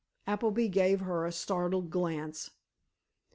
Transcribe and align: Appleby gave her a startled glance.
Appleby 0.25 0.67
gave 0.67 1.01
her 1.01 1.27
a 1.27 1.31
startled 1.31 1.91
glance. 1.91 2.49